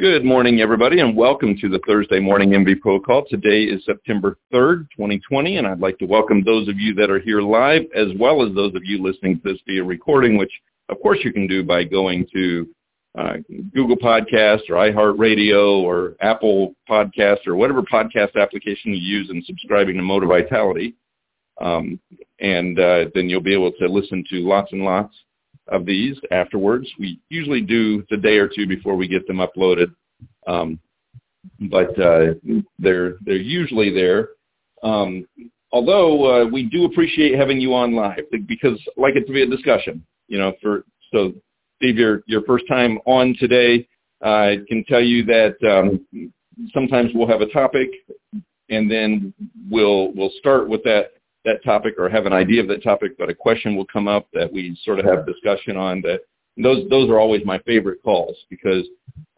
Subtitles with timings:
[0.00, 3.26] Good morning, everybody, and welcome to the Thursday morning MV Pro call.
[3.28, 7.20] Today is September 3rd, 2020, and I'd like to welcome those of you that are
[7.20, 10.52] here live as well as those of you listening to this via recording, which
[10.88, 12.66] of course you can do by going to
[13.18, 13.34] uh,
[13.74, 19.98] Google Podcast or iHeartRadio or Apple Podcast or whatever podcast application you use and subscribing
[19.98, 20.94] to Moti-Vitality.
[21.60, 22.00] Um,
[22.40, 25.14] and uh, then you'll be able to listen to lots and lots
[25.70, 26.88] of these afterwards.
[26.98, 29.94] We usually do the day or two before we get them uploaded,
[30.46, 30.78] um,
[31.60, 32.34] but uh,
[32.78, 34.30] they're they're usually there.
[34.82, 35.26] Um,
[35.72, 39.42] although uh, we do appreciate having you on live because I like it to be
[39.42, 40.04] a discussion.
[40.28, 41.32] You know, for so
[41.76, 43.86] Steve, your your first time on today,
[44.22, 46.06] I can tell you that um,
[46.74, 47.88] sometimes we'll have a topic,
[48.68, 49.32] and then
[49.70, 51.12] we'll we'll start with that
[51.44, 54.28] that topic or have an idea of that topic, but a question will come up
[54.32, 56.02] that we sort of have discussion on.
[56.02, 56.20] That
[56.56, 58.86] those those are always my favorite calls because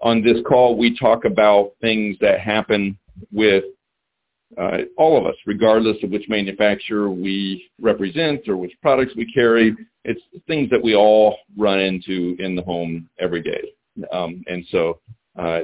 [0.00, 2.98] on this call we talk about things that happen
[3.30, 3.64] with
[4.60, 9.74] uh, all of us, regardless of which manufacturer we represent or which products we carry.
[10.04, 13.62] It's things that we all run into in the home every day,
[14.12, 15.00] um, and so
[15.38, 15.60] uh,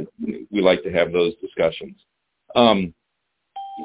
[0.51, 1.97] we like to have those discussions.
[2.55, 2.95] Um,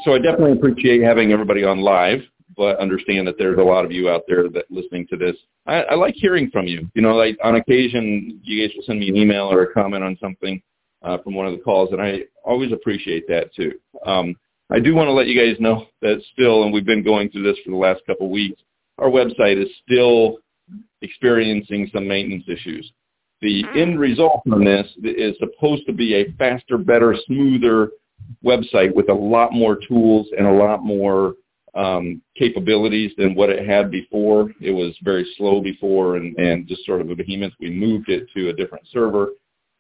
[0.06, 2.22] so I definitely appreciate having everybody on live
[2.56, 5.36] but understand that there's a lot of you out there that listening to this.
[5.66, 6.90] I, I like hearing from you.
[6.94, 10.04] You know, like on occasion, you guys will send me an email or a comment
[10.04, 10.62] on something
[11.02, 13.73] uh, from one of the calls, and I always appreciate that too.
[14.06, 14.36] Um,
[14.70, 17.44] I do want to let you guys know that still, and we've been going through
[17.44, 18.62] this for the last couple of weeks,
[18.98, 20.38] our website is still
[21.02, 22.92] experiencing some maintenance issues.
[23.42, 27.90] The end result from this is supposed to be a faster, better, smoother
[28.44, 31.36] website with a lot more tools and a lot more
[31.76, 34.52] um, capabilities than what it had before.
[34.62, 37.54] It was very slow before and, and just sort of a behemoth.
[37.60, 39.30] We moved it to a different server,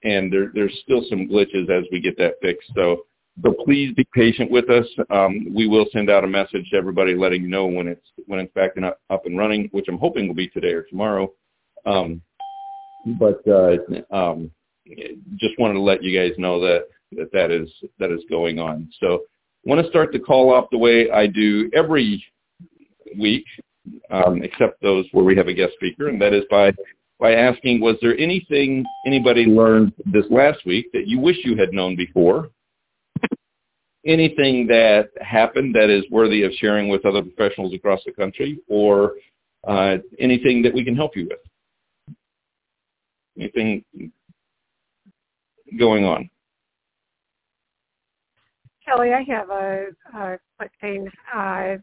[0.03, 2.71] and there, there's still some glitches as we get that fixed.
[2.75, 3.05] So,
[3.43, 4.85] so please be patient with us.
[5.09, 8.39] Um, we will send out a message to everybody letting you know when it's when
[8.39, 11.31] it's back and up, and running, which I'm hoping will be today or tomorrow.
[11.85, 12.21] Um,
[13.19, 13.77] but uh,
[14.15, 14.51] um,
[15.37, 18.89] just wanted to let you guys know that that that is that is going on.
[18.99, 19.23] So
[19.65, 22.23] want to start the call off the way I do every
[23.17, 23.45] week,
[24.09, 26.71] um, except those where we have a guest speaker, and that is by
[27.19, 31.71] by asking, was there anything anybody learned this last week that you wish you had
[31.71, 32.49] known before?
[34.05, 39.13] Anything that happened that is worthy of sharing with other professionals across the country, or
[39.65, 42.17] uh, anything that we can help you with?
[43.39, 43.85] Anything
[45.79, 46.29] going on?
[48.93, 51.09] Kelly, I have a, a quick thing.
[51.33, 51.77] Uh,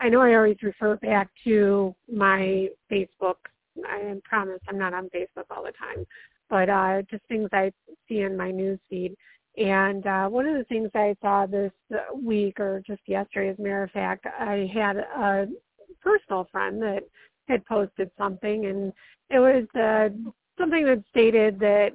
[0.00, 3.36] I know I always refer back to my Facebook.
[3.84, 6.04] I promise I'm not on Facebook all the time,
[6.50, 7.72] but uh, just things I
[8.08, 9.14] see in my news feed.
[9.56, 11.72] And uh, one of the things I saw this
[12.14, 15.46] week, or just yesterday, as a matter of fact, I had a
[16.02, 17.04] personal friend that
[17.48, 18.92] had posted something, and
[19.30, 20.14] it was uh,
[20.58, 21.92] something that stated that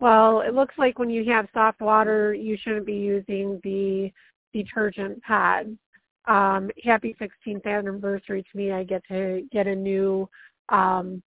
[0.00, 4.12] well, it looks like when you have soft water, you shouldn't be using the
[4.52, 5.70] detergent pads.
[6.26, 8.72] Um, happy 16th anniversary to me.
[8.72, 10.28] I get to get a new
[10.68, 11.22] um,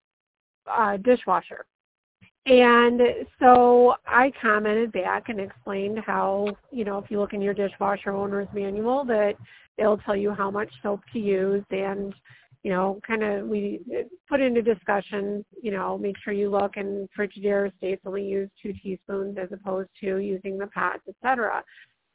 [0.66, 1.64] uh, dishwasher.
[2.46, 3.00] And
[3.38, 8.12] so I commented back and explained how, you know, if you look in your dishwasher
[8.12, 9.34] owner's manual that
[9.76, 12.14] it'll tell you how much soap to use and
[12.62, 13.80] you know, kind of we
[14.28, 18.74] put into discussion, you know, make sure you look and Frigidaire states only use two
[18.82, 21.62] teaspoons as opposed to using the pots, etc.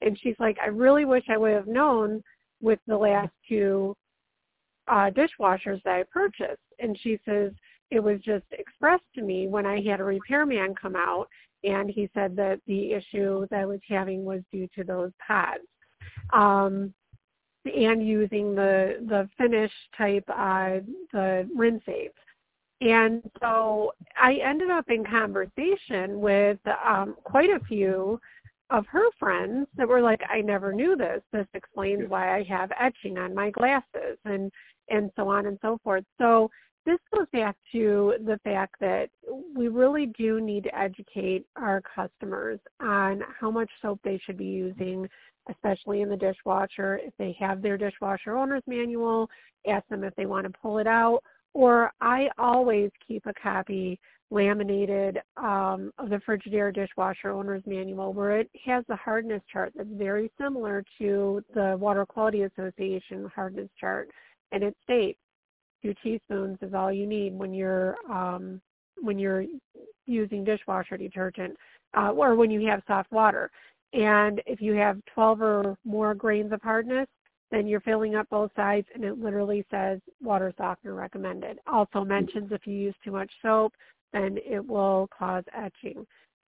[0.01, 2.22] And she's like, I really wish I would have known
[2.61, 3.95] with the last two
[4.88, 6.61] uh, dishwashers that I purchased.
[6.79, 7.51] And she says,
[7.89, 11.28] it was just expressed to me when I had a repairman come out
[11.63, 15.63] and he said that the issue that I was having was due to those pads.
[16.34, 16.94] Um,
[17.65, 20.79] and using the the finish type uh,
[21.11, 22.13] the rinse aids.
[22.81, 28.19] And so I ended up in conversation with um, quite a few
[28.69, 31.22] of her friends that were like, I never knew this.
[31.31, 34.51] This explains why I have etching on my glasses and
[34.90, 36.03] and so on and so forth.
[36.19, 36.51] So
[36.85, 39.09] this goes back to the fact that
[39.55, 44.46] we really do need to educate our customers on how much soap they should be
[44.46, 45.08] using,
[45.49, 46.99] especially in the dishwasher.
[47.03, 49.29] If they have their dishwasher owner's manual,
[49.67, 51.22] ask them if they want to pull it out.
[51.53, 53.99] Or I always keep a copy
[54.29, 59.88] laminated um, of the Frigidaire dishwasher owner's manual where it has the hardness chart that's
[59.93, 64.09] very similar to the Water Quality Association hardness chart.
[64.52, 65.20] And it states
[65.85, 68.61] two teaspoons is all you need when you're um,
[69.02, 69.46] when you're
[70.05, 71.55] using dishwasher detergent
[71.97, 73.52] uh, or when you have soft water.
[73.93, 77.08] And if you have 12 or more grains of hardness,
[77.52, 81.59] then you're filling up both sides and it literally says water softener recommended.
[81.67, 83.73] Also mentions if you use too much soap,
[84.11, 86.05] then it will cause etching.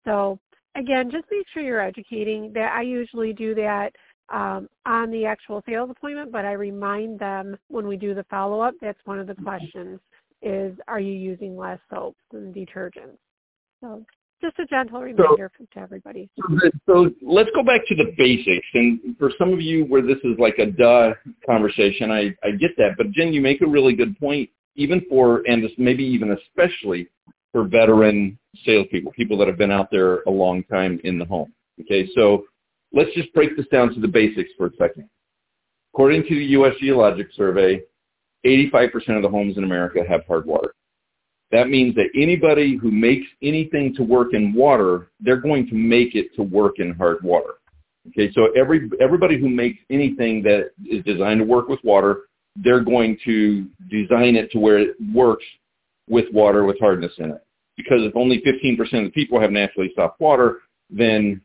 [0.06, 0.40] So
[0.76, 2.52] again, just make sure you're educating.
[2.54, 3.92] That I usually do that
[4.30, 8.74] um, on the actual sales appointment, but I remind them when we do the follow-up,
[8.82, 10.00] that's one of the questions
[10.42, 13.18] is, are you using less soaps and detergents?
[13.82, 14.06] So
[14.42, 16.30] just a gentle reminder so, to everybody.
[16.86, 18.68] So let's go back to the basics.
[18.74, 21.14] And for some of you where this is like a duh
[21.46, 22.96] conversation, I, I get that.
[22.98, 27.08] But Jen, you make a really good point, even for, and maybe even especially
[27.52, 31.54] for veteran salespeople, people that have been out there a long time in the home.
[31.82, 32.46] Okay, so
[32.96, 35.08] let's just break this down to the basics for a second.
[35.94, 36.74] According to the U.S.
[36.80, 37.82] Geologic Survey,
[38.46, 40.74] 85% of the homes in America have hard water.
[41.52, 46.16] That means that anybody who makes anything to work in water, they're going to make
[46.16, 47.56] it to work in hard water.
[48.10, 52.24] Okay, so every everybody who makes anything that is designed to work with water,
[52.56, 55.46] they're going to design it to where it works
[56.08, 57.44] with water with hardness in it.
[57.78, 60.60] Because if only 15% of the people have naturally soft water,
[60.90, 61.42] then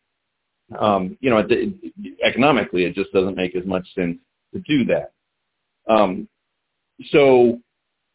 [0.79, 4.19] um, you know, it, it, economically, it just doesn't make as much sense
[4.55, 5.13] to do that.
[5.93, 6.29] Um,
[7.11, 7.59] so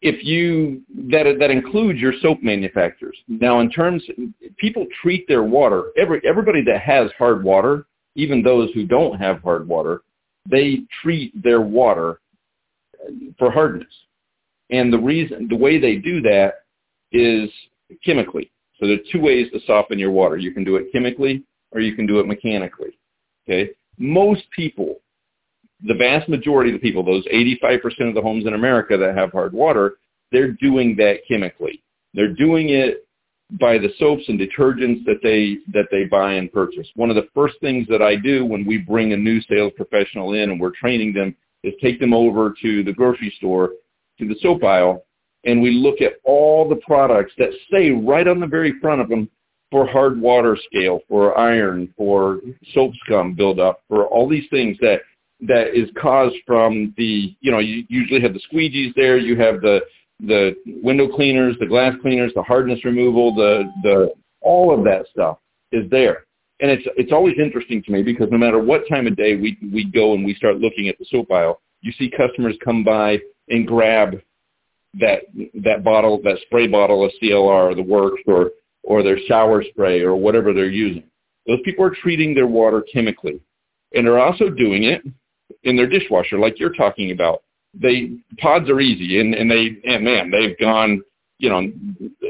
[0.02, 3.18] if you that that includes your soap manufacturers.
[3.28, 4.04] Now, in terms,
[4.58, 5.86] people treat their water.
[5.98, 10.02] Every everybody that has hard water, even those who don't have hard water,
[10.50, 12.20] they treat their water
[13.40, 13.92] for hardness.
[14.70, 16.66] And the reason, the way they do that
[17.12, 17.50] is
[18.04, 18.52] chemically.
[18.80, 20.38] So there are two ways to soften your water.
[20.38, 21.44] You can do it chemically
[21.76, 22.98] or you can do it mechanically.
[23.48, 23.72] Okay?
[24.00, 25.02] Most people,
[25.86, 29.32] the vast majority of the people, those 85% of the homes in America that have
[29.32, 29.96] hard water,
[30.32, 31.84] they're doing that chemically.
[32.14, 33.06] They're doing it
[33.60, 36.88] by the soaps and detergents that they that they buy and purchase.
[36.96, 40.34] One of the first things that I do when we bring a new sales professional
[40.34, 43.72] in and we're training them is take them over to the grocery store
[44.18, 45.06] to the soap aisle
[45.46, 49.10] and we look at all the products that say right on the very front of
[49.10, 49.30] them
[49.76, 52.40] for hard water scale, for iron, for
[52.74, 55.02] soap scum buildup, for all these things that
[55.42, 59.60] that is caused from the, you know, you usually have the squeegees there, you have
[59.60, 59.82] the
[60.22, 65.40] the window cleaners, the glass cleaners, the hardness removal, the the all of that stuff
[65.74, 66.24] is there.
[66.62, 69.58] And it's it's always interesting to me because no matter what time of day we
[69.74, 73.20] we go and we start looking at the soap aisle, you see customers come by
[73.50, 74.22] and grab
[75.02, 75.24] that
[75.66, 78.52] that bottle, that spray bottle of CLR or the works or
[78.86, 81.04] or their shower spray or whatever they're using.
[81.48, 83.42] Those people are treating their water chemically.
[83.94, 85.02] And they're also doing it
[85.64, 87.44] in their dishwasher like you're talking about.
[87.74, 91.02] They pods are easy and, and they and man, they've gone
[91.38, 91.70] you know,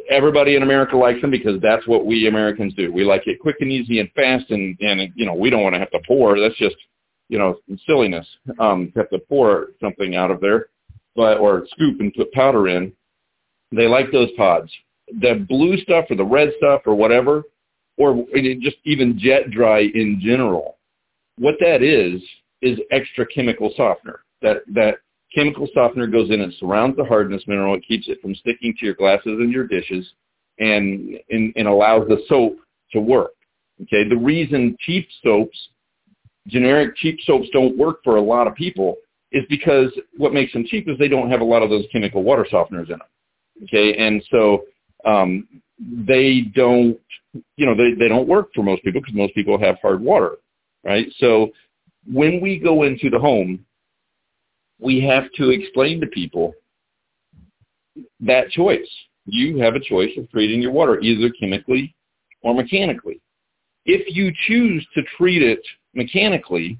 [0.10, 2.92] everybody in America likes them because that's what we Americans do.
[2.92, 5.76] We like it quick and easy and fast and, and you know, we don't want
[5.76, 6.40] to have to pour.
[6.40, 6.76] That's just,
[7.30, 8.26] you know, silliness.
[8.60, 10.68] Um, to have to pour something out of there,
[11.16, 12.92] but, or scoop and put powder in.
[13.72, 14.72] They like those pods
[15.08, 17.44] the blue stuff or the red stuff or whatever,
[17.98, 18.26] or
[18.62, 20.78] just even jet dry in general,
[21.38, 22.22] what that is
[22.62, 24.22] is extra chemical softener.
[24.42, 24.96] That that
[25.34, 27.76] chemical softener goes in and surrounds the hardness mineral.
[27.76, 30.06] It keeps it from sticking to your glasses and your dishes,
[30.60, 32.58] and and, and allows the soap
[32.92, 33.32] to work.
[33.84, 35.58] Okay, the reason cheap soaps,
[36.48, 38.98] generic cheap soaps, don't work for a lot of people
[39.32, 42.24] is because what makes them cheap is they don't have a lot of those chemical
[42.24, 43.02] water softeners in them.
[43.64, 44.64] Okay, and so
[45.06, 45.48] um,
[45.80, 47.00] they don't,
[47.58, 50.38] you know, they, they don't work for most people because most people have hard water,
[50.84, 51.08] right?
[51.18, 51.52] So
[52.12, 53.66] when we go into the home,
[54.80, 56.54] we have to explain to people
[58.20, 58.88] that choice.
[59.26, 61.96] You have a choice of treating your water either chemically
[62.42, 63.22] or mechanically.
[63.86, 65.62] If you choose to treat it
[65.94, 66.80] mechanically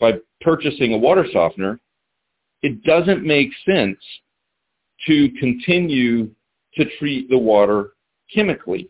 [0.00, 1.78] by purchasing a water softener,
[2.62, 3.98] it doesn't make sense
[5.06, 6.30] to continue
[6.74, 7.92] to treat the water
[8.32, 8.88] chemically.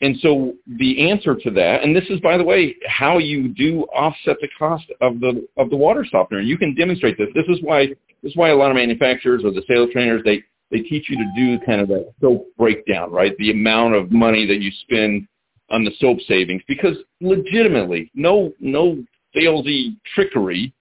[0.00, 3.84] And so the answer to that, and this is, by the way, how you do
[3.94, 6.40] offset the cost of the of the water softener.
[6.40, 7.28] You can demonstrate this.
[7.34, 10.42] This is why this is why a lot of manufacturers or the sales trainers they
[10.70, 13.36] they teach you to do kind of a soap breakdown, right?
[13.38, 15.28] The amount of money that you spend
[15.70, 19.02] on the soap savings, because legitimately, no no
[19.34, 20.74] salesy trickery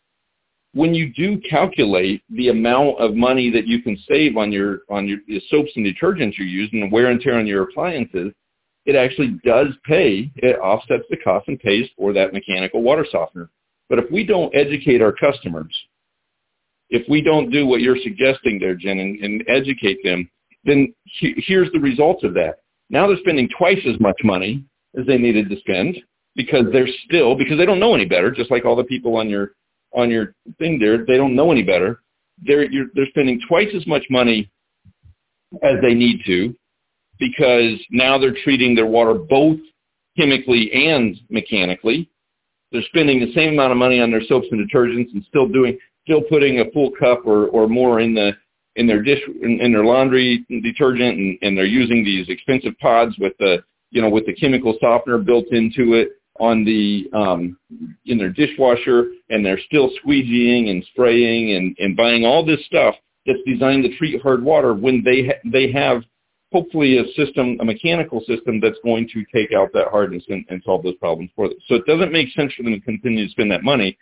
[0.73, 5.07] when you do calculate the amount of money that you can save on your on
[5.07, 8.33] your, your soaps and detergents you use and the wear and tear on your appliances,
[8.85, 10.31] it actually does pay.
[10.35, 13.49] It offsets the cost and pays for that mechanical water softener.
[13.87, 15.73] But if we don't educate our customers,
[16.89, 20.29] if we don't do what you're suggesting there, Jen, and, and educate them,
[20.65, 22.59] then he, here's the results of that.
[22.89, 24.63] Now they're spending twice as much money
[24.97, 25.97] as they needed to spend
[26.35, 28.31] because they're still because they don't know any better.
[28.31, 29.51] Just like all the people on your
[29.95, 32.01] on your thing there, they don't know any better.
[32.41, 34.51] They're you're, they're spending twice as much money
[35.61, 36.55] as they need to
[37.19, 39.59] because now they're treating their water both
[40.17, 42.09] chemically and mechanically.
[42.71, 45.77] They're spending the same amount of money on their soaps and detergents and still doing
[46.03, 48.31] still putting a full cup or, or more in the
[48.75, 53.15] in their dish in, in their laundry detergent and, and they're using these expensive pods
[53.19, 56.09] with the you know with the chemical softener built into it
[56.39, 57.57] on the um,
[58.05, 62.95] in their dishwasher and they're still squeegeeing and spraying and, and buying all this stuff
[63.25, 66.03] that's designed to treat hard water when they ha- they have
[66.53, 70.61] hopefully a system, a mechanical system that's going to take out that hardness and, and
[70.63, 71.57] solve those problems for them.
[71.67, 73.97] So it doesn't make sense for them to continue to spend that money.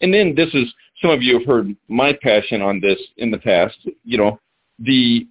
[0.00, 3.38] And then this is, some of you have heard my passion on this in the
[3.38, 3.76] past.
[4.04, 4.40] You know,
[4.78, 5.26] the,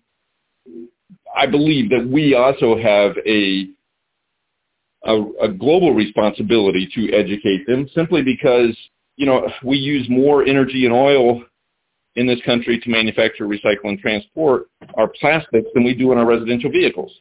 [1.35, 3.69] I believe that we also have a,
[5.05, 8.75] a, a global responsibility to educate them simply because,
[9.15, 11.43] you know, we use more energy and oil
[12.15, 16.25] in this country to manufacture, recycle, and transport our plastics than we do in our
[16.25, 17.11] residential vehicles.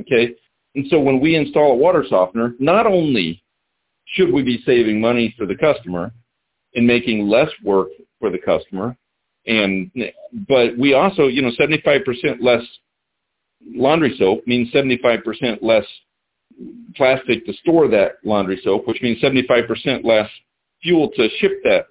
[0.00, 0.34] Okay?
[0.74, 3.42] And so when we install a water softener, not only
[4.06, 6.12] should we be saving money for the customer
[6.74, 7.88] and making less work
[8.20, 8.96] for the customer,
[9.46, 9.90] and
[10.48, 12.04] but we also, you know, 75%
[12.40, 12.62] less
[13.66, 15.84] laundry soap means 75% less
[16.96, 20.28] plastic to store that laundry soap, which means 75% less
[20.82, 21.86] fuel to ship that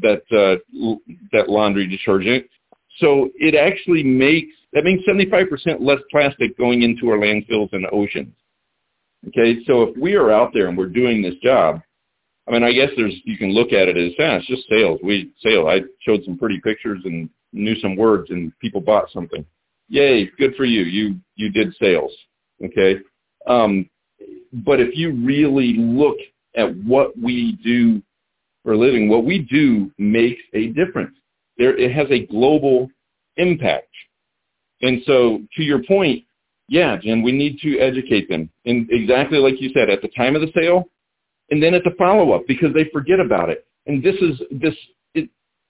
[0.00, 0.96] that uh,
[1.32, 2.46] that laundry detergent.
[2.98, 8.34] So it actually makes that means 75% less plastic going into our landfills and oceans.
[9.28, 11.80] Okay, so if we are out there and we're doing this job,
[12.46, 15.00] I mean, I guess there's you can look at it as yeah, it's just sales.
[15.02, 15.68] We sale.
[15.68, 19.44] I showed some pretty pictures and knew some words, and people bought something.
[19.88, 20.82] Yay, good for you.
[20.82, 22.12] You you did sales.
[22.62, 22.96] Okay,
[23.46, 23.88] um,
[24.52, 26.16] but if you really look
[26.56, 28.02] at what we do
[28.62, 31.16] for a living, what we do makes a difference.
[31.58, 32.88] There, it has a global
[33.36, 33.88] impact.
[34.82, 36.24] And so to your point,
[36.68, 38.50] yeah, Jen, we need to educate them.
[38.64, 40.84] And exactly like you said, at the time of the sale
[41.50, 43.66] and then at the follow-up because they forget about it.
[43.86, 44.74] And this is, this,
[45.14, 45.28] it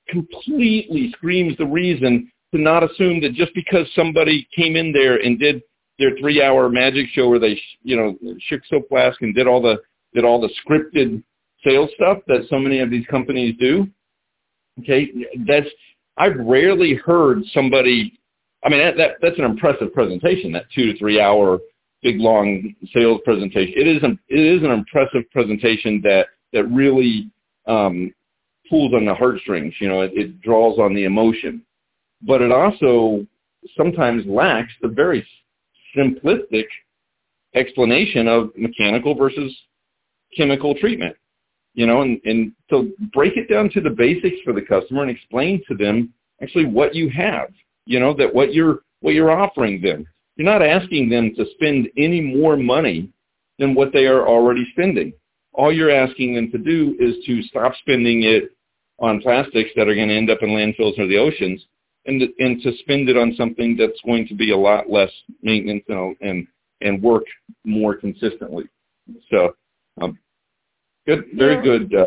[0.09, 5.39] completely screams the reason to not assume that just because somebody came in there and
[5.39, 5.63] did
[5.99, 9.77] their three-hour magic show where they, you know, shook soap flask and did all the,
[10.15, 11.23] did all the scripted
[11.65, 13.87] sales stuff that so many of these companies do.
[14.81, 15.09] Okay,
[15.47, 15.69] that's
[16.17, 18.19] I've rarely heard somebody.
[18.65, 20.53] I mean, that, that that's an impressive presentation.
[20.53, 21.59] That two to three hour
[22.03, 23.75] big long sales presentation.
[23.77, 27.31] It is an it is an impressive presentation that that really
[27.67, 28.13] um,
[28.69, 29.75] pulls on the heartstrings.
[29.81, 31.63] You know, it, it draws on the emotion,
[32.23, 33.27] but it also
[33.77, 35.27] sometimes lacks the very
[35.97, 36.65] simplistic
[37.55, 39.55] explanation of mechanical versus
[40.37, 41.17] chemical treatment
[41.75, 45.11] you know, and, and so break it down to the basics for the customer and
[45.11, 47.49] explain to them actually what you have,
[47.85, 50.07] you know, that what you're, what you're offering them.
[50.37, 53.11] You're not asking them to spend any more money
[53.59, 55.13] than what they are already spending.
[55.53, 58.57] All you're asking them to do is to stop spending it
[58.99, 61.65] on plastics that are going to end up in landfills or the oceans
[62.07, 65.11] and, and to spend it on something that's going to be a lot less
[65.43, 66.47] maintenance and, and,
[66.81, 67.25] and work
[67.65, 68.65] more consistently.
[69.31, 69.55] So
[70.01, 70.19] um,
[71.07, 71.95] Good, very good.
[71.95, 72.07] Uh,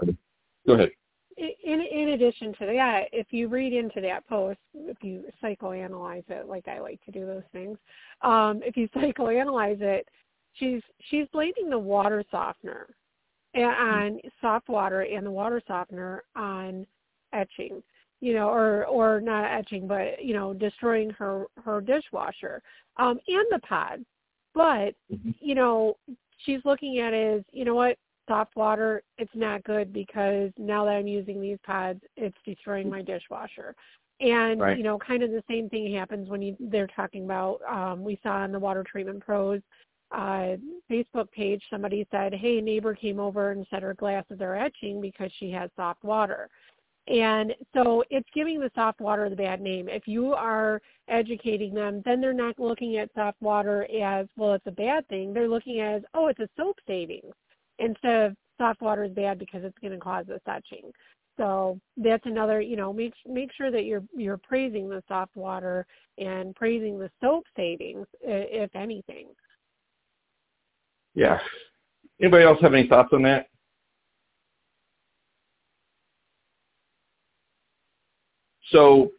[0.66, 0.89] go ahead.
[1.38, 6.48] In, in addition to that, if you read into that post, if you psychoanalyze it,
[6.48, 7.77] like I like to do those things,
[8.24, 10.08] um, if you psychoanalyze it,
[10.54, 12.88] she's she's blaming the water softener
[13.56, 16.88] on soft water and the water softener on
[17.34, 17.84] etching,
[18.22, 22.62] you know, or or not etching, but you know, destroying her her dishwasher
[22.98, 24.04] um, and the pod.
[24.54, 25.32] But mm-hmm.
[25.40, 25.98] you know,
[26.46, 27.98] she's looking at it as you know what
[28.28, 33.02] soft water, it's not good because now that I'm using these pods, it's destroying my
[33.02, 33.76] dishwasher.
[34.20, 34.78] And right.
[34.78, 37.60] you know, kind of the same thing happens when you they're talking about.
[37.70, 39.62] Um, we saw on the Water Treatment Pros
[40.12, 40.56] uh,
[40.90, 45.32] Facebook page, somebody said, "Hey, neighbor came over and said her glasses are etching because
[45.38, 46.50] she has soft water."
[47.08, 49.88] And so it's giving the soft water the bad name.
[49.88, 54.68] If you are educating them, then they're not looking at soft water as, well, it's
[54.68, 55.34] a bad thing.
[55.34, 57.34] They're looking at as, oh, it's a soap savings
[57.80, 60.92] instead of soft water is bad because it's going to cause the etching.
[61.38, 65.86] So that's another, you know, make make sure that you're you're praising the soft water
[66.18, 69.28] and praising the soap savings, if anything.
[71.14, 71.40] Yeah.
[72.20, 73.50] Anybody else have any thoughts on that?
[78.72, 79.12] So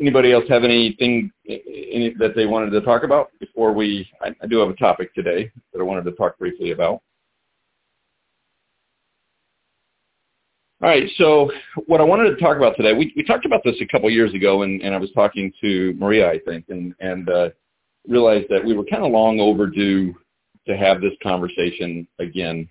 [0.00, 4.08] anybody else have anything any, that they wanted to talk about before we?
[4.20, 7.02] I, I do have a topic today that I wanted to talk briefly about.
[10.82, 11.50] All right, so
[11.86, 14.32] what I wanted to talk about today, we, we talked about this a couple years
[14.32, 17.50] ago, and, and I was talking to Maria, I think, and, and uh,
[18.08, 20.14] realized that we were kind of long overdue
[20.66, 22.66] to have this conversation again.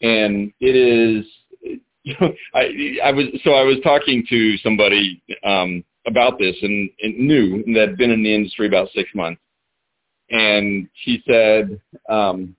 [0.00, 1.26] And it is,
[2.54, 7.62] I, I was so I was talking to somebody um, about this and, and knew
[7.74, 9.40] that had been in the industry about six months,
[10.30, 12.56] and she said, um,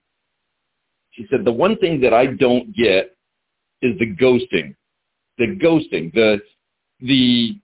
[1.11, 3.15] she said the one thing that I don't get
[3.81, 4.75] is the ghosting.
[5.37, 6.39] The ghosting, the
[6.99, 7.57] the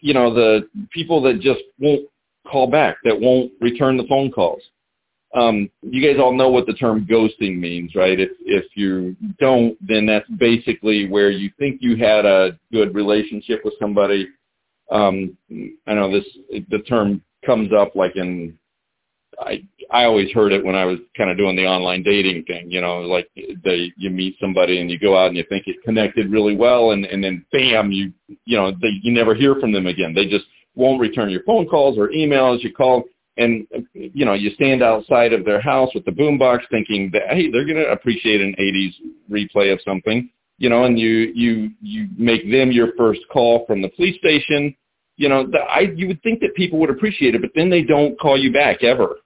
[0.00, 2.08] you know the people that just won't
[2.50, 4.62] call back, that won't return the phone calls.
[5.36, 8.18] Um, you guys all know what the term ghosting means, right?
[8.18, 13.60] If if you don't, then that's basically where you think you had a good relationship
[13.62, 14.28] with somebody.
[14.90, 15.36] Um,
[15.86, 16.24] I know this
[16.70, 18.58] the term comes up like in
[19.38, 22.70] I I always heard it when I was kind of doing the online dating thing.
[22.70, 25.82] You know, like they you meet somebody and you go out and you think it
[25.84, 28.12] connected really well, and and then bam, you
[28.46, 30.14] you know they you never hear from them again.
[30.14, 32.62] They just won't return your phone calls or emails.
[32.62, 33.04] You call
[33.36, 37.50] and you know you stand outside of their house with the boombox thinking that hey
[37.50, 38.94] they're going to appreciate an 80s
[39.30, 43.82] replay of something you know and you you you make them your first call from
[43.82, 44.74] the police station
[45.16, 47.82] you know the, i you would think that people would appreciate it but then they
[47.82, 49.16] don't call you back ever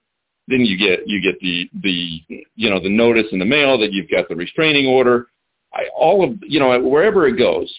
[0.47, 2.21] then you get you get the the
[2.55, 5.27] you know the notice in the mail that you've got the restraining order.
[5.73, 7.73] I, all of you know wherever it goes,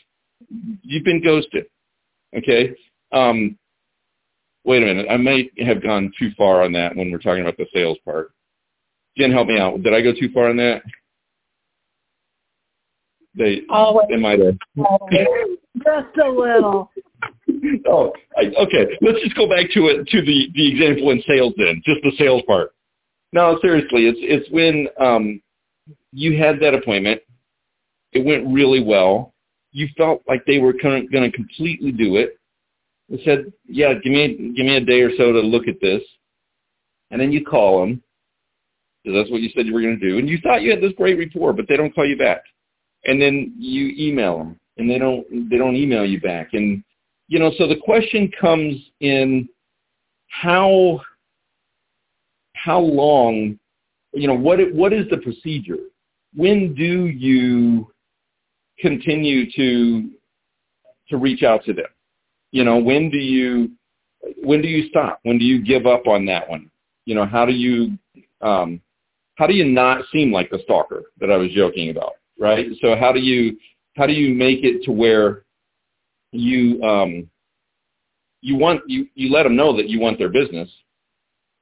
[0.82, 1.66] you've been ghosted.
[2.36, 2.74] Okay.
[3.12, 3.58] Um,
[4.64, 5.06] wait a minute.
[5.10, 8.32] I may have gone too far on that when we're talking about the sales part.
[9.16, 9.82] Jen, help me out.
[9.82, 10.82] Did I go too far on that?
[13.34, 14.08] They, Always.
[14.10, 14.56] they might have.
[14.76, 16.90] Just a little.
[17.88, 18.86] oh, I, okay.
[19.00, 22.12] Let's just go back to it to the the example in sales then, just the
[22.18, 22.72] sales part.
[23.32, 25.40] No, seriously, it's it's when um,
[26.12, 27.22] you had that appointment.
[28.12, 29.32] It went really well.
[29.70, 32.38] You felt like they were going to completely do it.
[33.12, 36.02] They said, "Yeah, give me give me a day or so to look at this,"
[37.10, 38.02] and then you call them
[39.04, 40.80] because that's what you said you were going to do, and you thought you had
[40.80, 42.42] this great rapport, but they don't call you back,
[43.04, 46.82] and then you email them, and they don't they don't email you back, and
[47.28, 49.46] you know, so the question comes in
[50.28, 51.02] how
[52.54, 53.58] how long,
[54.14, 55.78] you know, what what is the procedure?
[56.34, 57.92] When do you
[58.78, 60.10] continue to
[61.10, 61.91] to reach out to them?
[62.52, 63.70] You know, when do you
[64.42, 65.18] when do you stop?
[65.24, 66.70] When do you give up on that one?
[67.06, 67.98] You know, how do you
[68.40, 68.80] um,
[69.36, 72.66] how do you not seem like the stalker that I was joking about, right?
[72.80, 73.56] So how do you
[73.96, 75.44] how do you make it to where
[76.32, 77.28] you um,
[78.42, 80.70] you want you you let them know that you want their business,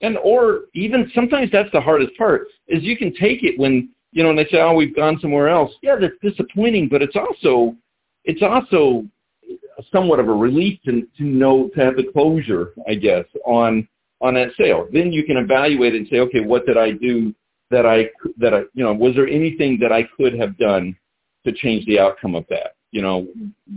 [0.01, 4.23] and or even sometimes that's the hardest part is you can take it when you
[4.23, 7.77] know and they say oh we've gone somewhere else yeah that's disappointing but it's also
[8.25, 9.05] it's also
[9.93, 13.87] somewhat of a relief to to know to have the closure I guess on
[14.21, 17.35] on that sale then you can evaluate and say okay what did I do
[17.71, 20.97] that I that I you know was there anything that I could have done
[21.47, 23.29] to change the outcome of that you know,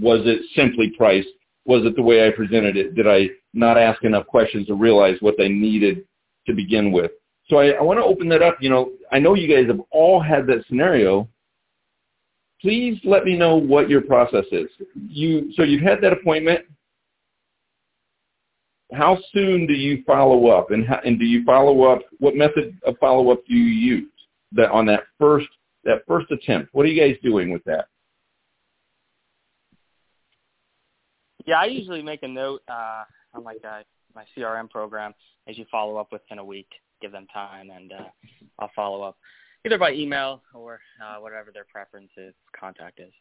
[0.02, 1.26] was it simply price?
[1.66, 2.96] Was it the way I presented it?
[2.96, 6.06] Did I not ask enough questions to realize what they needed
[6.48, 7.12] to begin with?
[7.48, 8.58] So I, I want to open that up.
[8.60, 11.28] You know, I know you guys have all had that scenario.
[12.64, 14.70] Please let me know what your process is.
[14.96, 16.62] You so you've had that appointment.
[18.94, 22.00] How soon do you follow up, and how, and do you follow up?
[22.20, 24.12] What method of follow up do you use
[24.54, 25.48] that on that first
[25.84, 26.74] that first attempt?
[26.74, 27.88] What are you guys doing with that?
[31.46, 33.82] Yeah, I usually make a note uh, on like uh,
[34.16, 35.14] my CRM program
[35.50, 36.70] as you follow up within a week.
[37.02, 38.08] Give them time, and uh,
[38.58, 39.18] I'll follow up
[39.66, 43.12] either by email or uh, whatever their preference is, contact is.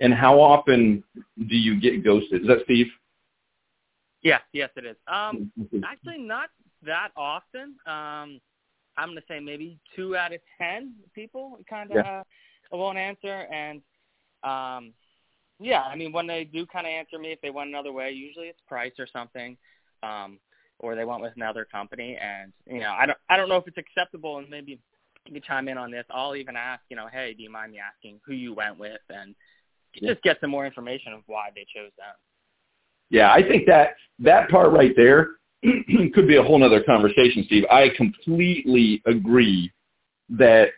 [0.00, 2.42] And how often do you get ghosted?
[2.42, 2.86] Is that Steve?
[4.22, 4.96] Yeah, yes, it is.
[5.06, 5.50] Um,
[5.84, 6.50] actually, not
[6.84, 7.76] that often.
[7.86, 8.40] Um,
[8.96, 12.22] I'm going to say maybe two out of ten people kind of yeah.
[12.72, 13.80] uh, won't answer, and
[14.42, 14.92] um,
[15.58, 18.10] yeah, I mean, when they do kind of answer me, if they want another way,
[18.10, 19.56] usually it's price or something,
[20.02, 20.38] um,
[20.78, 22.18] or they went with another company.
[22.20, 24.78] And you know, I don't, I don't know if it's acceptable, and maybe
[25.26, 26.04] you chime in on this.
[26.10, 29.00] I'll even ask, you know, hey, do you mind me asking who you went with,
[29.08, 29.34] and
[29.94, 32.14] just get some more information of why they chose them.
[33.10, 35.30] Yeah, I think that that part right there
[36.14, 37.64] could be a whole other conversation, Steve.
[37.70, 39.72] I completely agree
[40.30, 40.68] that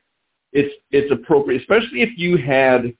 [0.52, 2.94] it's it's appropriate, especially if you had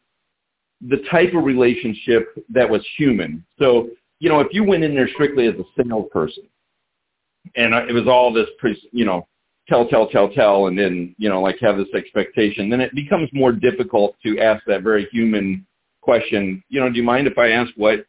[0.89, 3.45] the type of relationship that was human.
[3.59, 6.45] So, you know, if you went in there strictly as a salesperson,
[7.57, 8.49] and it was all this,
[8.93, 9.27] you know,
[9.73, 13.31] tell, tell, tell, tell, and then you know, like have this expectation, then it becomes
[13.33, 15.67] more difficult to ask that very human
[16.03, 16.63] question.
[16.69, 18.05] You know, do you mind if I ask what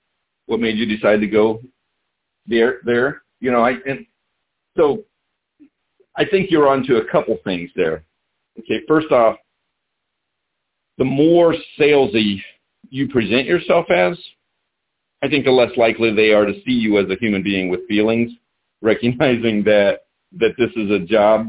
[0.47, 1.61] what made you decide to go
[2.45, 2.79] there?
[2.83, 4.05] There, you know, I and
[4.75, 5.03] so
[6.17, 8.03] I think you're onto a couple things there.
[8.59, 9.37] Okay, first off,
[10.97, 12.41] the more salesy
[12.89, 14.17] you present yourself as,
[15.23, 17.87] I think the less likely they are to see you as a human being with
[17.87, 18.31] feelings,
[18.81, 20.01] recognizing that
[20.39, 21.47] that this is a job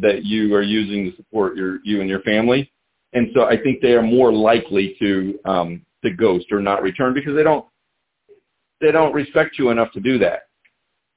[0.00, 2.70] that you are using to support your you and your family.
[3.12, 7.14] And so I think they are more likely to um, to ghost or not return
[7.14, 7.66] because they don't
[8.80, 10.48] they don't respect you enough to do that.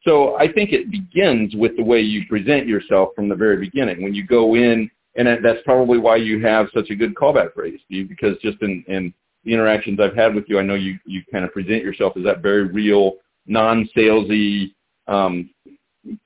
[0.03, 4.03] So I think it begins with the way you present yourself from the very beginning.
[4.03, 7.81] When you go in, and that's probably why you have such a good callback rate,
[7.85, 11.23] Steve, because just in, in the interactions I've had with you, I know you, you
[11.31, 13.13] kind of present yourself as that very real,
[13.47, 14.73] non-salesy,
[15.07, 15.49] um,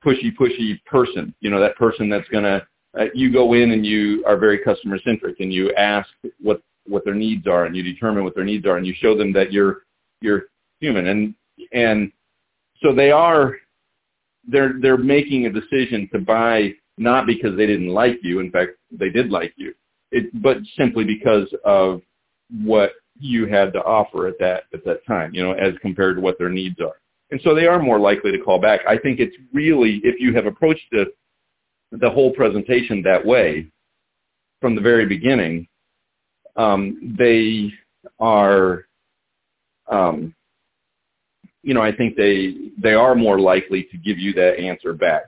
[0.03, 1.33] pushy, pushy person.
[1.39, 2.65] You know, that person that's going to,
[2.99, 6.09] uh, you go in and you are very customer centric and you ask
[6.41, 9.15] what, what their needs are and you determine what their needs are and you show
[9.15, 9.83] them that you're,
[10.21, 10.43] you're
[10.79, 11.07] human.
[11.07, 11.35] And,
[11.71, 12.11] and
[12.81, 13.55] so they are
[14.47, 18.39] they're they're making a decision to buy not because they didn't like you.
[18.39, 19.73] In fact, they did like you,
[20.11, 22.01] it, but simply because of
[22.63, 25.33] what you had to offer at that at that time.
[25.33, 26.99] You know, as compared to what their needs are,
[27.31, 28.81] and so they are more likely to call back.
[28.87, 31.05] I think it's really if you have approached the
[31.91, 33.67] the whole presentation that way
[34.61, 35.67] from the very beginning,
[36.55, 37.71] um, they
[38.19, 38.85] are
[39.87, 40.35] um,
[41.63, 45.23] you know, I think they they are more likely to give you that answer back.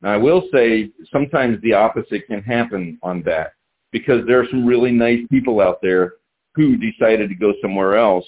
[0.00, 3.52] Now, I will say sometimes the opposite can happen on that
[3.92, 6.14] because there are some really nice people out there
[6.54, 8.24] who decided to go somewhere else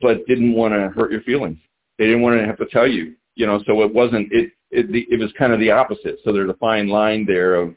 [0.00, 1.58] but didn't want to hurt your feelings.
[1.98, 4.86] They didn't want to have to tell you, you know, so it wasn't it it
[5.10, 6.18] it was kind of the opposite.
[6.24, 7.74] So there's a fine line there of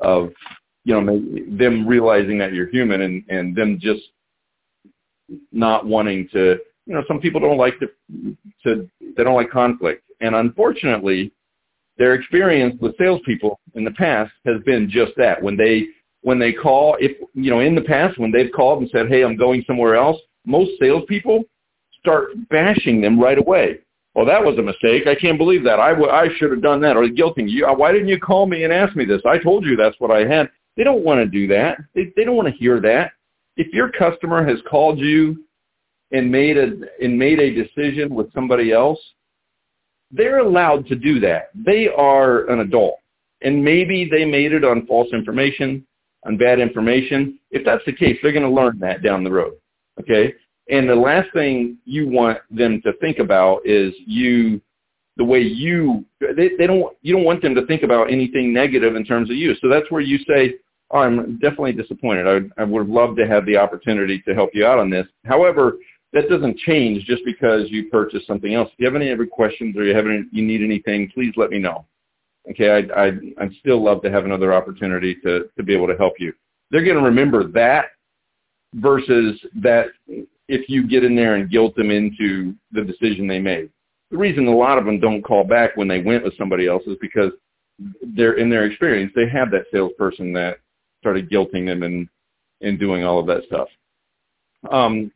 [0.00, 0.32] of
[0.84, 4.02] you know them realizing that you're human and and them just
[5.52, 7.88] not wanting to you know, some people don't like to,
[8.64, 10.02] to they don't like conflict.
[10.20, 11.32] And unfortunately,
[11.96, 15.42] their experience with salespeople in the past has been just that.
[15.42, 15.86] When they
[16.22, 19.22] when they call, if you know, in the past when they've called and said, "Hey,
[19.22, 21.44] I'm going somewhere else," most salespeople
[22.04, 23.78] start bashing them right away.
[24.14, 25.06] Well, that was a mistake.
[25.06, 25.80] I can't believe that.
[25.80, 26.96] I, w- I should have done that.
[26.96, 27.66] Or guilting you.
[27.66, 29.22] Why didn't you call me and ask me this?
[29.26, 30.50] I told you that's what I had.
[30.76, 31.78] They don't want to do that.
[31.94, 33.12] They, they don't want to hear that.
[33.56, 35.44] If your customer has called you
[36.12, 39.00] and made a and made a decision with somebody else,
[40.10, 41.50] they're allowed to do that.
[41.54, 42.98] They are an adult.
[43.42, 45.86] And maybe they made it on false information,
[46.24, 47.38] on bad information.
[47.50, 49.54] If that's the case, they're going to learn that down the road.
[50.00, 50.34] Okay?
[50.68, 54.60] And the last thing you want them to think about is you
[55.16, 58.96] the way you they, they don't you don't want them to think about anything negative
[58.96, 59.54] in terms of you.
[59.60, 60.54] So that's where you say,
[60.90, 62.26] oh, I'm definitely disappointed.
[62.26, 65.06] I, I would have loved to have the opportunity to help you out on this.
[65.24, 65.74] However,
[66.12, 68.70] that doesn't change just because you purchase something else.
[68.72, 71.50] If you have any other questions or you have any, you need anything, please let
[71.50, 71.86] me know.
[72.50, 73.06] Okay, I, I,
[73.40, 76.32] I'd still love to have another opportunity to, to be able to help you.
[76.70, 77.86] They're going to remember that
[78.74, 79.86] versus that
[80.48, 83.70] if you get in there and guilt them into the decision they made.
[84.10, 86.82] The reason a lot of them don't call back when they went with somebody else
[86.86, 87.32] is because
[88.14, 90.58] they're in their experience, they have that salesperson that
[91.00, 92.08] started guilting them and,
[92.60, 93.68] and doing all of that stuff.
[94.70, 95.10] Um,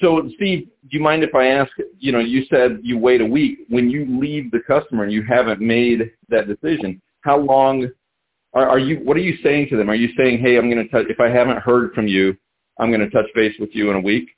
[0.00, 3.26] so, Steve, do you mind if I ask, you know, you said you wait a
[3.26, 3.60] week.
[3.68, 7.88] When you leave the customer and you haven't made that decision, how long
[8.54, 9.90] are, are you, what are you saying to them?
[9.90, 12.36] Are you saying, hey, I'm going to touch, if I haven't heard from you,
[12.78, 14.28] I'm going to touch base with you in a week?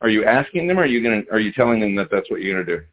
[0.00, 2.30] Are you asking them or are you going to, are you telling them that that's
[2.30, 2.84] what you're going to do?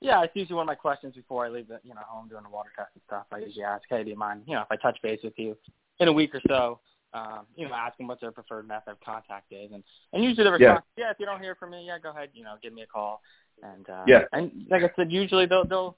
[0.00, 2.42] Yeah, it's usually one of my questions before I leave the, you know, home doing
[2.42, 3.26] the water test and stuff.
[3.32, 5.56] I usually ask, hey, do you mind, you know, if I touch base with you
[6.00, 6.80] in a week or so,
[7.14, 10.44] um, you know, ask them what their preferred method of contact is, and and usually
[10.44, 11.06] the response, yeah.
[11.06, 12.86] yeah, if you don't hear from me, yeah, go ahead, you know, give me a
[12.86, 13.22] call,
[13.62, 15.96] and uh, yeah, and like I said, usually they'll they'll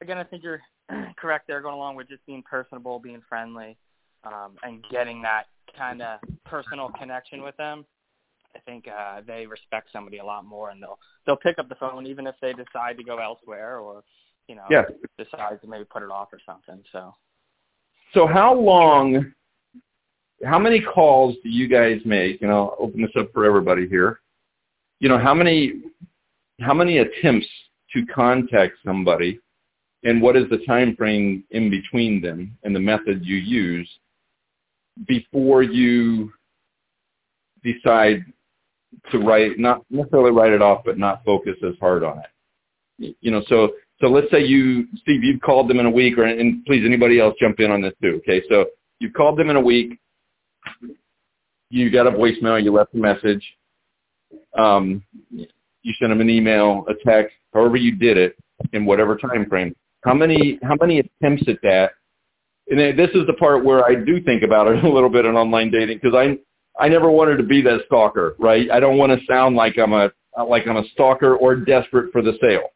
[0.00, 0.62] again, I think you're
[1.16, 3.76] correct there, going along with just being personable, being friendly,
[4.24, 5.44] um, and getting that
[5.76, 7.84] kind of personal connection with them.
[8.54, 11.74] I think uh, they respect somebody a lot more, and they'll they'll pick up the
[11.76, 14.02] phone even if they decide to go elsewhere or
[14.48, 14.82] you know yeah.
[15.18, 16.82] decide to maybe put it off or something.
[16.92, 17.14] So.
[18.12, 19.32] So how long
[20.44, 22.42] how many calls do you guys make?
[22.42, 24.20] And I'll open this up for everybody here.
[25.00, 25.82] You know, how many
[26.60, 27.48] how many attempts
[27.92, 29.40] to contact somebody
[30.04, 33.88] and what is the time frame in between them and the method you use
[35.06, 36.32] before you
[37.62, 38.24] decide
[39.10, 43.16] to write, not necessarily write it off, but not focus as hard on it.
[43.20, 46.24] You know, so so let's say you, Steve, you've called them in a week, or
[46.24, 48.20] and please anybody else jump in on this too.
[48.22, 48.66] Okay, so
[48.98, 49.98] you've called them in a week,
[51.70, 53.44] you got a voicemail, you left a message,
[54.56, 58.36] um, you sent them an email, a text, however you did it
[58.72, 59.74] in whatever time frame.
[60.04, 61.92] How many how many attempts at that?
[62.68, 65.34] And this is the part where I do think about it a little bit in
[65.34, 66.38] online dating because I
[66.78, 68.70] I never wanted to be that stalker, right?
[68.70, 70.10] I don't want to sound like I'm a
[70.48, 72.70] like I'm a stalker or desperate for the sale.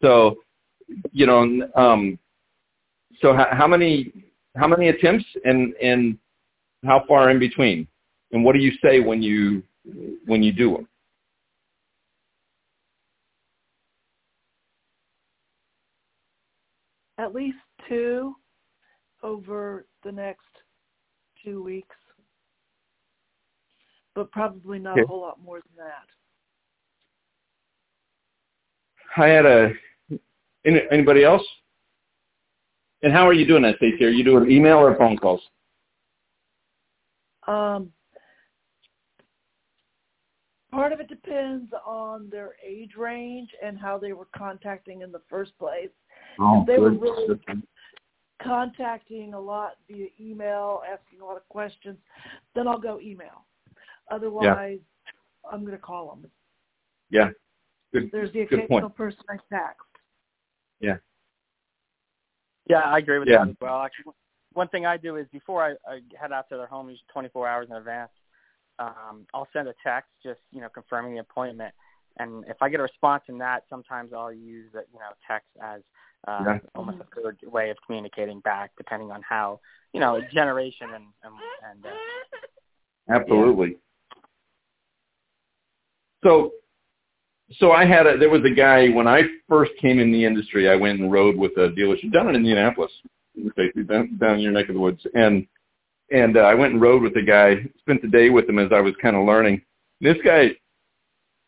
[0.00, 0.36] So,
[1.10, 2.18] you know, um,
[3.20, 4.12] so how, how many
[4.56, 6.18] how many attempts and and
[6.84, 7.88] how far in between?
[8.32, 9.62] And what do you say when you
[10.26, 10.88] when you do them?
[17.18, 18.34] At least two
[19.22, 20.46] over the next
[21.44, 21.96] two weeks,
[24.14, 25.02] but probably not okay.
[25.02, 26.06] a whole lot more than that.
[29.16, 29.72] I had a
[30.64, 31.42] anybody else?
[33.02, 34.04] And how are you doing that, Stacey?
[34.04, 35.40] Are you doing email or phone calls?
[37.48, 37.90] Um,
[40.70, 45.20] part of it depends on their age range and how they were contacting in the
[45.28, 45.90] first place.
[46.38, 46.82] Oh, if they good.
[46.82, 47.40] were really
[48.40, 51.98] contacting a lot via email, asking a lot of questions,
[52.54, 53.44] then I'll go email.
[54.10, 55.50] Otherwise, yeah.
[55.52, 56.30] I'm going to call them.
[57.10, 57.30] Yeah.
[57.92, 58.10] Good.
[58.12, 58.96] There's the good occasional point.
[58.96, 59.80] person I text.
[60.80, 60.96] Yeah.
[62.68, 63.38] Yeah, I agree with Yeah.
[63.38, 63.82] that as well.
[63.82, 64.12] Actually,
[64.52, 67.48] one thing I do is before I, I head out to their home, usually 24
[67.48, 68.10] hours in advance,
[68.78, 71.74] um, I'll send a text just you know confirming the appointment.
[72.18, 75.48] And if I get a response in that, sometimes I'll use the you know text
[75.62, 75.82] as
[76.28, 76.58] uh, Yeah.
[76.74, 79.60] almost a third way of communicating back, depending on how
[79.92, 81.34] you know generation and and,
[81.70, 81.96] and uh,
[83.08, 83.78] Absolutely.
[86.22, 86.52] So,
[87.58, 90.68] so I had a, there was a guy when I first came in the industry,
[90.68, 92.92] I went and rode with a dealership down in Indianapolis,
[93.56, 95.04] basically down, down in your neck of the woods.
[95.14, 95.46] And,
[96.10, 98.70] and uh, I went and rode with the guy, spent the day with him as
[98.72, 99.62] I was kind of learning.
[100.00, 100.52] This guy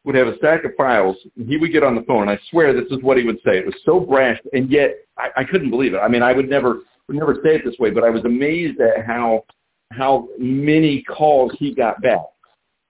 [0.04, 2.38] would have a stack of files and he would get on the phone and I
[2.50, 3.58] swear this is what he would say.
[3.58, 5.98] It was so brash and yet I, I couldn't believe it.
[5.98, 8.80] I mean, I would never, would never say it this way, but I was amazed
[8.80, 9.44] at how,
[9.92, 12.20] how many calls he got back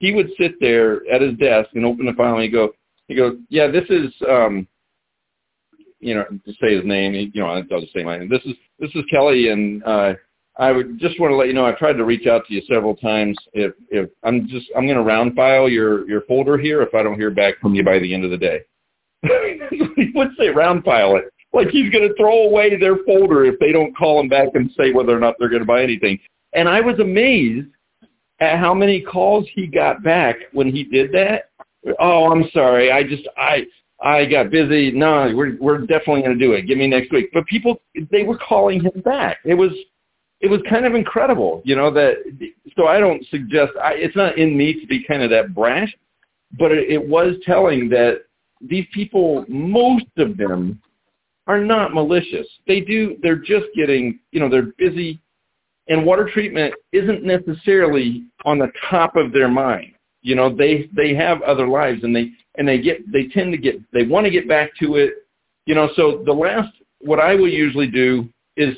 [0.04, 2.72] he would sit there at his desk and open the file and he'd go,
[3.08, 4.66] he goes, yeah, this is, um,
[6.00, 8.28] you know, to say his name, he, you know, I'll just say my name.
[8.28, 10.14] This is, this is Kelly and, uh,
[10.56, 12.62] I would just want to let you know I've tried to reach out to you
[12.72, 13.36] several times.
[13.54, 17.02] If if I'm just I'm going to round file your your folder here if I
[17.02, 18.60] don't hear back from you by the end of the day.
[19.24, 23.58] he would say round file it like he's going to throw away their folder if
[23.58, 26.20] they don't call him back and say whether or not they're going to buy anything.
[26.52, 27.68] And I was amazed
[28.40, 31.51] at how many calls he got back when he did that.
[31.99, 32.90] Oh, I'm sorry.
[32.90, 33.66] I just I
[34.03, 34.90] I got busy.
[34.90, 36.62] No, we're we're definitely going to do it.
[36.62, 37.31] Give me next week.
[37.33, 39.38] But people they were calling him back.
[39.44, 39.73] It was
[40.40, 42.16] it was kind of incredible, you know that.
[42.77, 45.94] So I don't suggest I, it's not in me to be kind of that brash,
[46.59, 48.25] but it, it was telling that
[48.61, 50.81] these people, most of them,
[51.47, 52.47] are not malicious.
[52.66, 53.16] They do.
[53.23, 55.20] They're just getting, you know, they're busy,
[55.88, 59.92] and water treatment isn't necessarily on the top of their mind.
[60.23, 63.59] You know, they they have other lives, and they and they get they tend to
[63.59, 65.27] get they want to get back to it.
[65.66, 68.77] You know, so the last what I will usually do is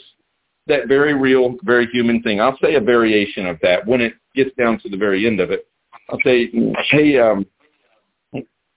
[0.67, 2.41] that very real, very human thing.
[2.41, 5.51] I'll say a variation of that when it gets down to the very end of
[5.51, 5.67] it.
[6.11, 6.51] I'll say,
[6.91, 7.47] hey, um,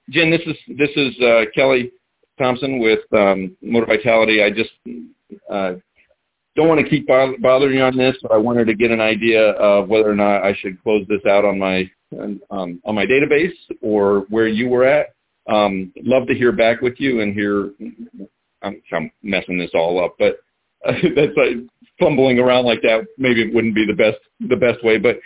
[0.10, 1.92] Jen, this is this is uh, Kelly
[2.38, 4.44] Thompson with um, Moti-Vitality.
[4.44, 4.72] I just
[5.52, 5.74] uh,
[6.60, 9.52] don't want to keep bothering you on this, but I wanted to get an idea
[9.52, 11.90] of whether or not I should close this out on my
[12.52, 15.08] um, on my database or where you were at.
[15.48, 17.72] Um, love to hear back with you and hear.
[18.62, 20.40] I'm, I'm messing this all up, but
[20.86, 21.56] uh, that's like
[21.98, 23.08] fumbling around like that.
[23.18, 25.18] Maybe it wouldn't be the best the best way, but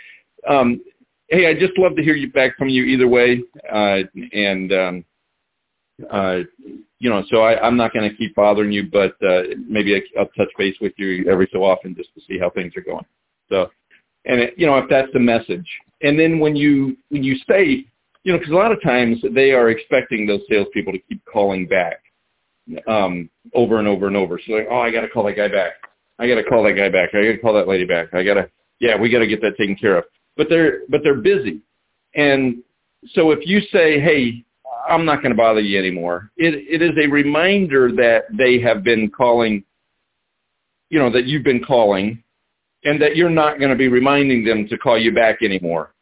[0.48, 0.80] um,
[1.30, 3.42] hey, I just love to hear you back from you either way,
[3.72, 5.04] uh, and um,
[6.10, 6.40] uh,
[6.98, 10.20] you know, so I, I'm not going to keep bothering you, but uh, maybe I,
[10.20, 13.04] I'll touch base with you every so often just to see how things are going.
[13.48, 13.70] So,
[14.24, 15.66] and it, you know, if that's the message,
[16.02, 17.86] and then when you when you say,
[18.24, 21.66] you know, because a lot of times they are expecting those salespeople to keep calling
[21.66, 22.02] back
[22.88, 24.40] um, over and over and over.
[24.44, 25.72] So like, oh, I got to call that guy back.
[26.18, 27.10] I got to call that guy back.
[27.12, 28.14] I got to call that lady back.
[28.14, 28.48] I got to,
[28.80, 30.04] yeah, we got to get that taken care of.
[30.36, 31.60] But they're but they're busy,
[32.16, 32.56] and
[33.12, 34.44] so if you say, hey,
[34.88, 38.82] I'm not going to bother you anymore, it it is a reminder that they have
[38.82, 39.64] been calling,
[40.90, 42.22] you know, that you've been calling,
[42.84, 45.94] and that you're not going to be reminding them to call you back anymore.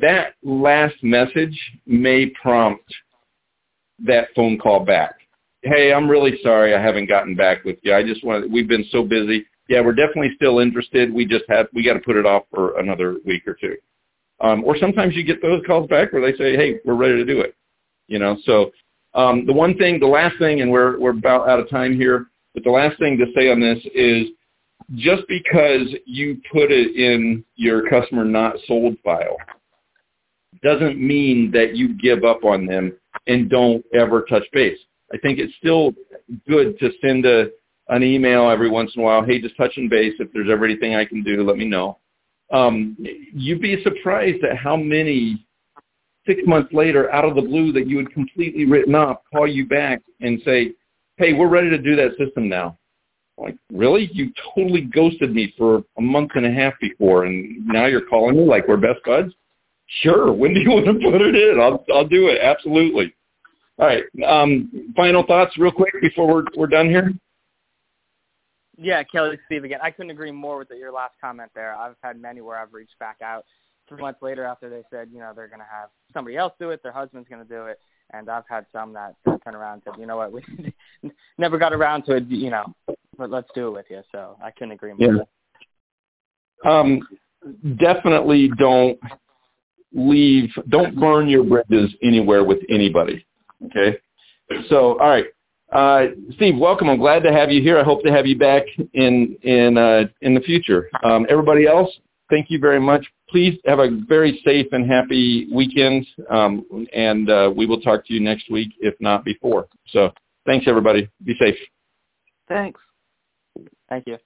[0.00, 2.84] that last message may prompt
[3.98, 5.14] that phone call back.
[5.62, 7.94] Hey, I'm really sorry I haven't gotten back with you.
[7.94, 9.46] I just want we've been so busy.
[9.68, 11.12] Yeah, we're definitely still interested.
[11.12, 13.76] We just have we got to put it off for another week or two.
[14.40, 17.24] Um, or sometimes you get those calls back where they say, "Hey, we're ready to
[17.24, 17.54] do it."
[18.10, 18.72] You know, so
[19.14, 22.26] um, the one thing, the last thing, and we're we're about out of time here,
[22.52, 24.26] but the last thing to say on this is
[24.96, 29.36] just because you put it in your customer not sold file
[30.62, 32.92] doesn't mean that you give up on them
[33.28, 34.78] and don't ever touch base.
[35.12, 35.92] I think it's still
[36.48, 37.50] good to send a
[37.88, 39.24] an email every once in a while.
[39.24, 40.14] Hey, just touching base.
[40.18, 41.98] If there's ever anything I can do, let me know.
[42.52, 45.44] Um, you'd be surprised at how many
[46.26, 49.66] six months later, out of the blue, that you had completely written off, call you
[49.66, 50.72] back and say,
[51.16, 52.78] "Hey, we're ready to do that system now."
[53.40, 54.10] like, really?
[54.12, 58.36] You totally ghosted me for a month and a half before, and now you're calling
[58.36, 59.32] me like we're best buds?
[60.02, 60.32] Sure.
[60.32, 61.58] When do you want to put it in?
[61.60, 62.38] I'll I'll do it.
[62.40, 63.14] Absolutely.
[63.78, 64.04] All right.
[64.26, 67.12] Um, final thoughts, real quick, before we're we're done here.
[68.76, 69.80] Yeah, Kelly, Steve again.
[69.82, 71.74] I couldn't agree more with your last comment there.
[71.74, 73.44] I've had many where I've reached back out
[73.90, 76.70] three months later after they said, you know, they're going to have somebody else do
[76.70, 77.78] it, their husband's going to do it,
[78.12, 80.42] and I've had some that turn around and said, you know what, we
[81.38, 82.72] never got around to it, you know,
[83.18, 84.00] but let's do it with you.
[84.12, 85.26] So I couldn't agree more.
[86.64, 86.70] Yeah.
[86.70, 87.00] Um,
[87.78, 88.98] definitely don't
[89.92, 93.26] leave, don't burn your bridges anywhere with anybody.
[93.66, 93.98] Okay.
[94.68, 95.26] So, all right.
[95.72, 96.88] Uh, Steve, welcome.
[96.88, 97.78] I'm glad to have you here.
[97.78, 100.90] I hope to have you back in in uh, in the future.
[101.04, 101.88] Um, everybody else,
[102.30, 103.06] thank you very much.
[103.28, 108.14] Please have a very safe and happy weekend, um, and uh, we will talk to
[108.14, 109.68] you next week, if not before.
[109.88, 110.10] So,
[110.46, 111.08] thanks everybody.
[111.24, 111.56] Be safe.
[112.48, 112.80] Thanks.
[113.88, 114.18] Thank you.